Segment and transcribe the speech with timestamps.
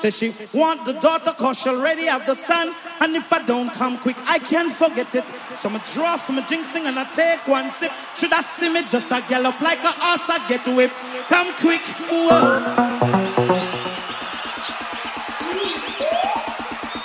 [0.00, 2.72] Say she want the daughter cause she already have the son.
[3.02, 5.28] And if I don't come quick, I can't forget it.
[5.28, 7.92] So I draw a jinxing and I take one sip.
[8.16, 10.94] Should I see me just a gallop like a horse I get whipped?
[11.28, 12.64] Come quick, whoa.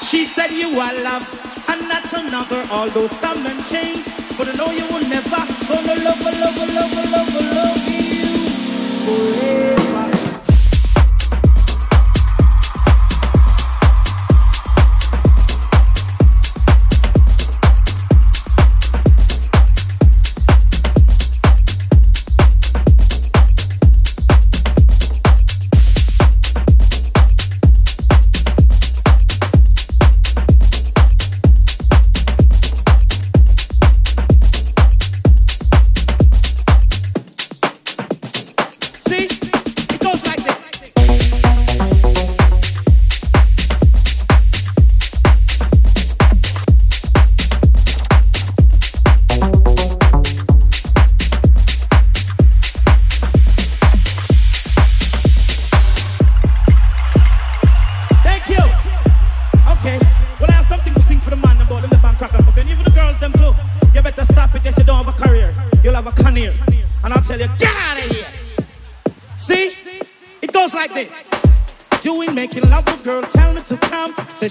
[0.01, 1.27] She said you are love
[1.67, 2.63] and that's another.
[2.71, 4.05] Although some men change,
[4.37, 8.35] but I know you will never gonna love, love, love, love, love you
[9.03, 9.84] forever.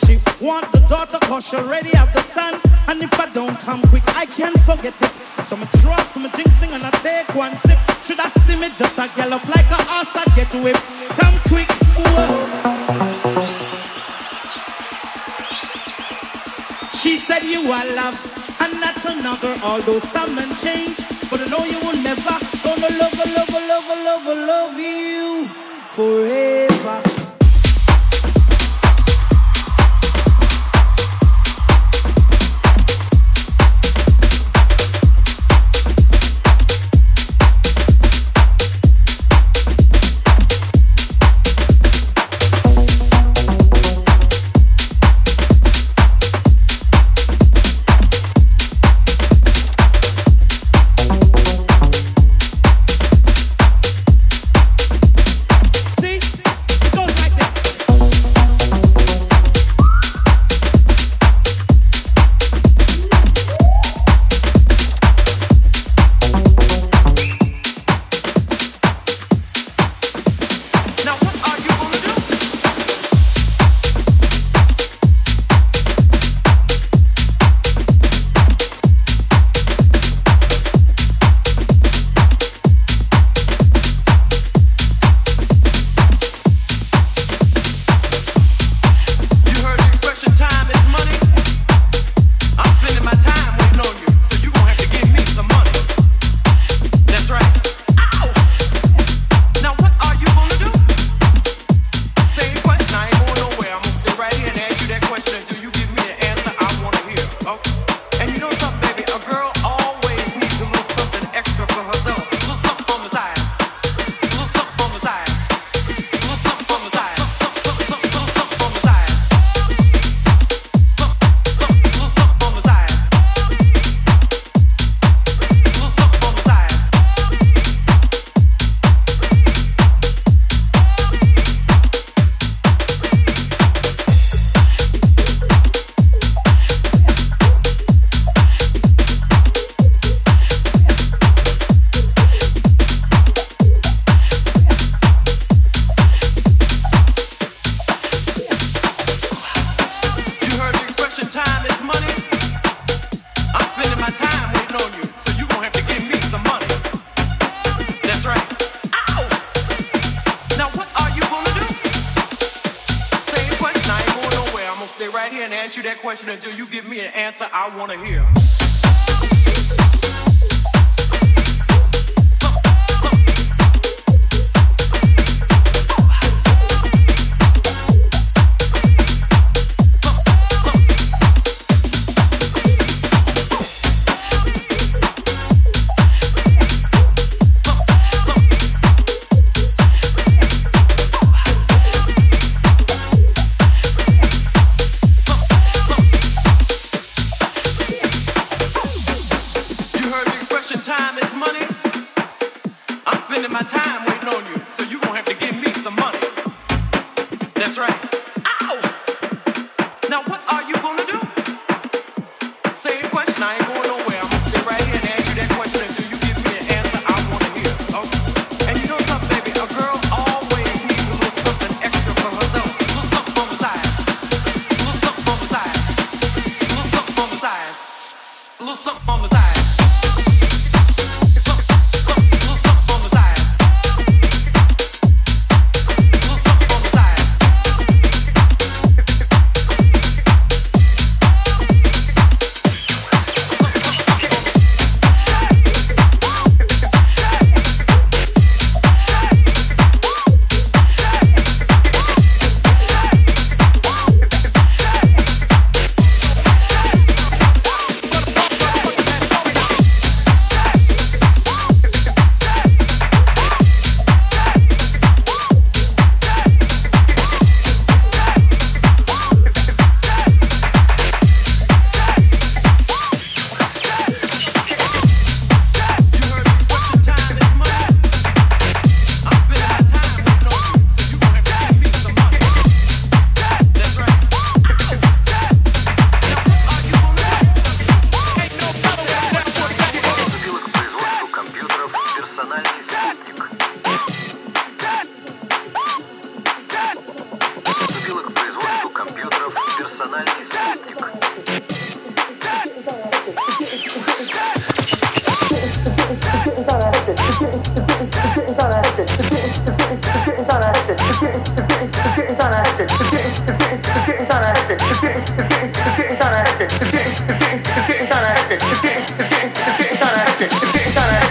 [0.05, 2.61] She want the daughter cause she already have the son.
[2.89, 5.11] And if I don't come quick, I can't forget it.
[5.47, 7.79] So I draw some jinxing and I take one sip.
[8.03, 10.83] Should I see me just a gallop like a horse, I get whipped.
[11.17, 12.27] Come quick, whoa.
[16.93, 18.19] She said you are love,
[18.61, 19.55] and that's another.
[19.65, 20.99] Although some men change,
[21.31, 25.47] but I know you will never gonna love, love, love, love, love, love you
[25.95, 27.24] forever.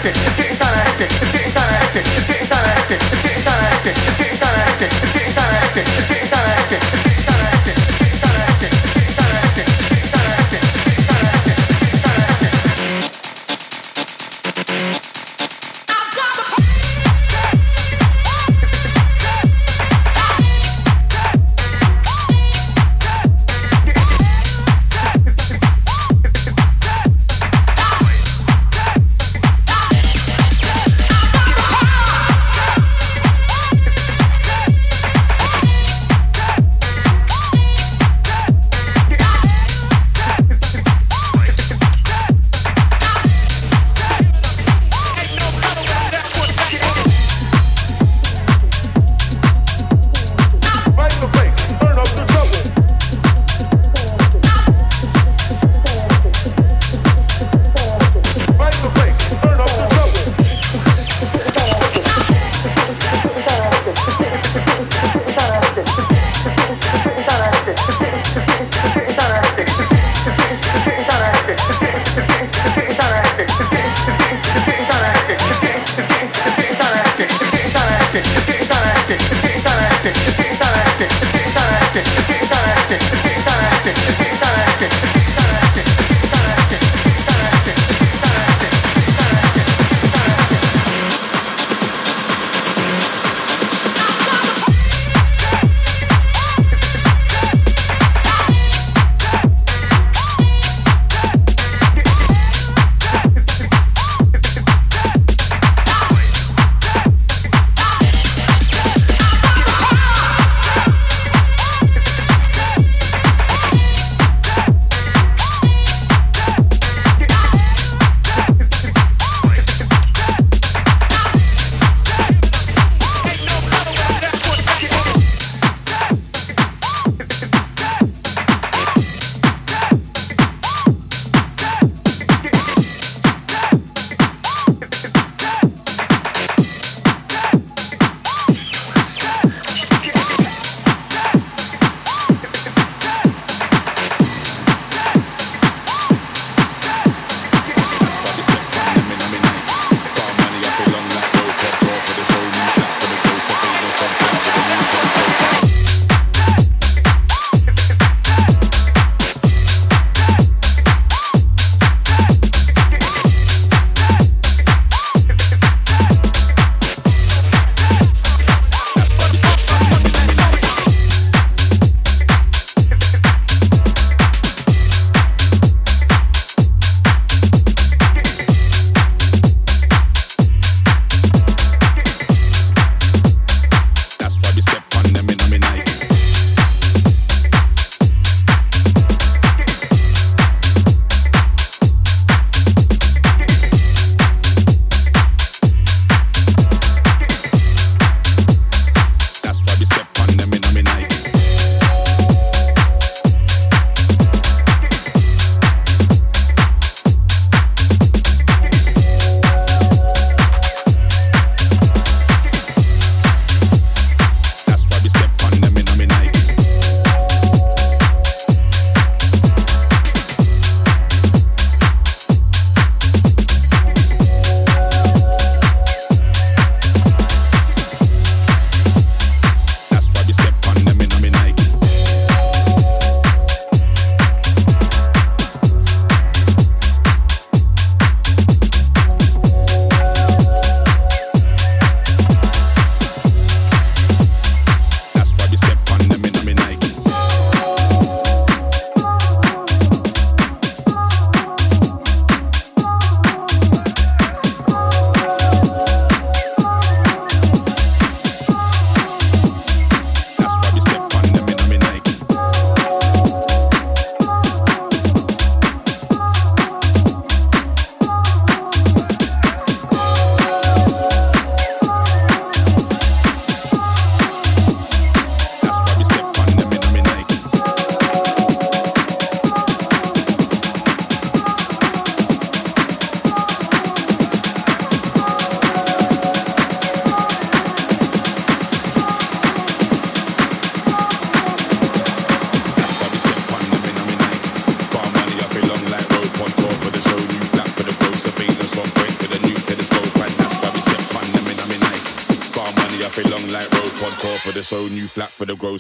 [0.04, 2.33] hectic, it's getting kinda hectic, it's getting kinda hectic.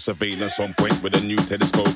[0.03, 1.92] Surveillance on point with a new telescope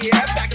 [0.00, 0.47] Yeah.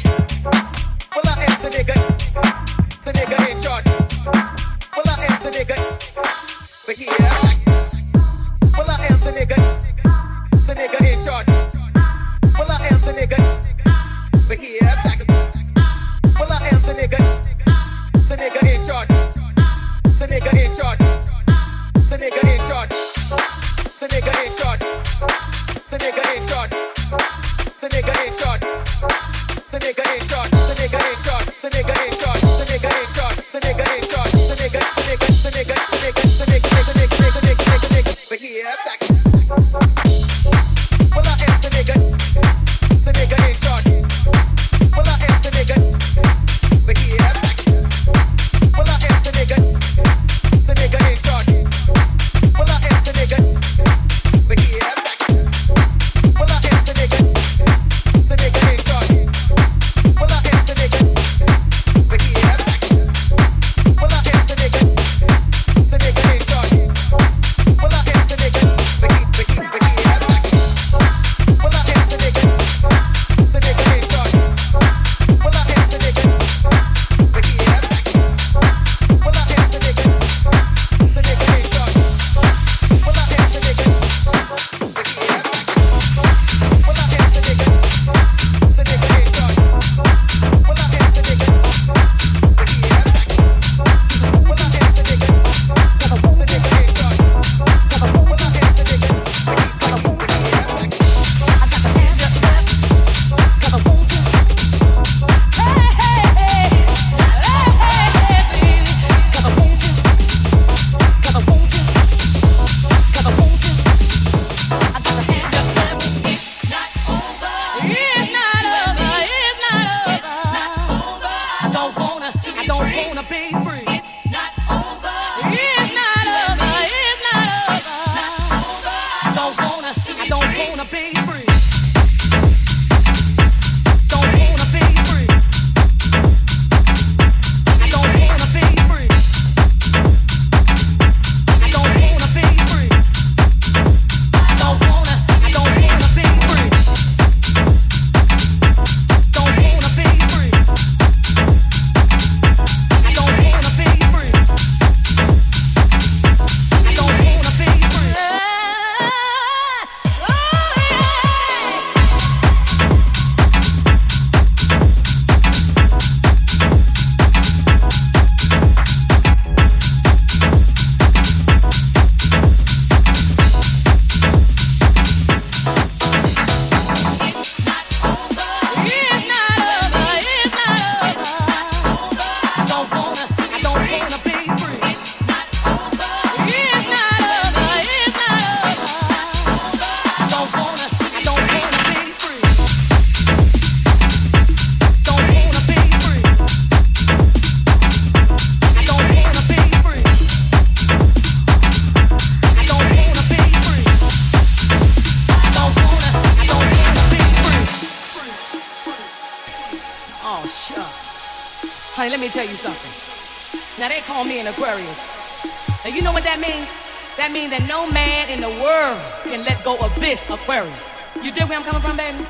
[218.93, 220.73] worry and let go of this aquarium.
[221.21, 222.25] You dig where I'm coming from, baby?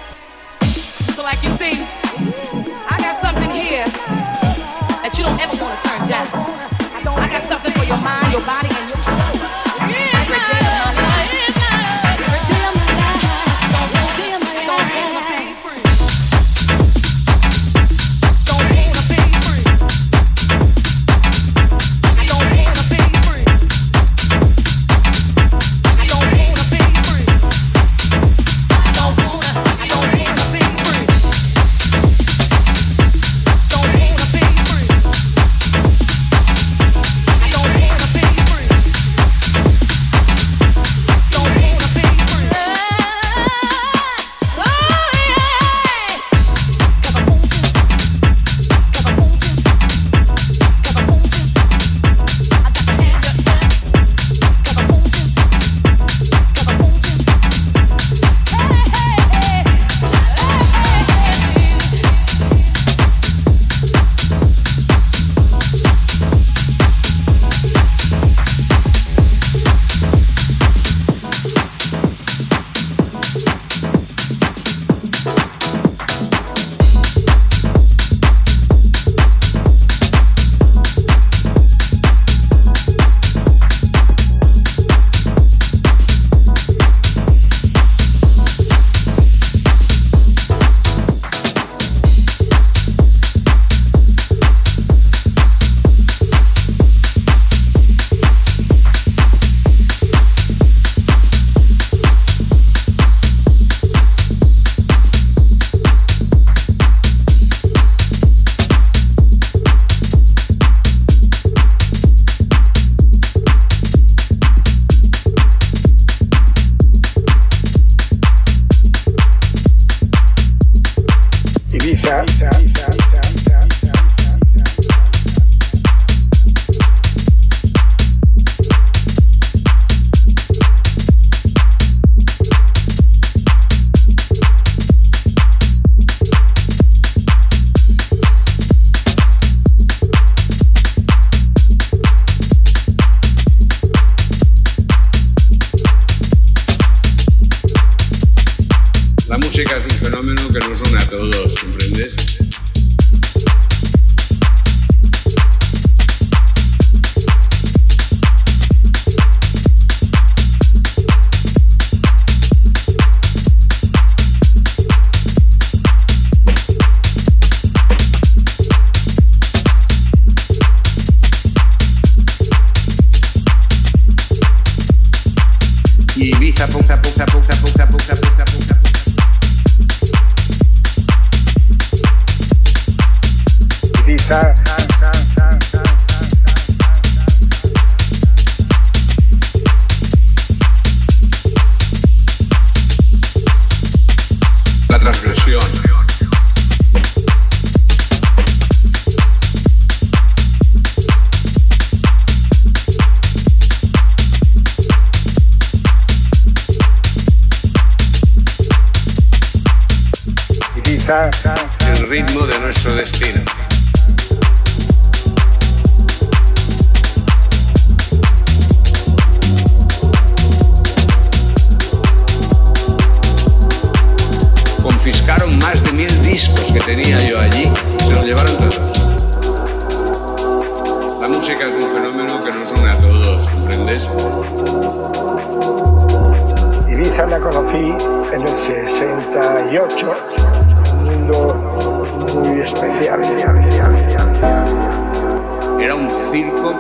[0.61, 1.75] So, like you see,
[2.89, 3.85] I got something here
[5.03, 6.27] that you don't ever want to turn down.
[7.03, 9.02] I got something for your mind, your body, and your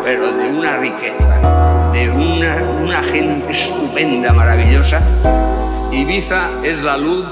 [0.03, 5.01] pero de una riqueza, de una, una gente estupenda, maravillosa.
[5.93, 7.25] Ibiza es la luz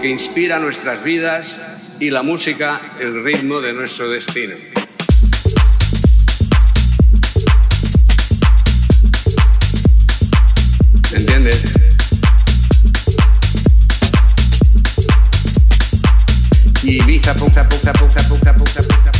[0.00, 4.54] que inspira nuestras vidas y la música el ritmo de nuestro destino.
[11.14, 11.62] ¿Entiendes?
[16.82, 19.15] Ibiza, poca, poca, poca, poca, poca, poca.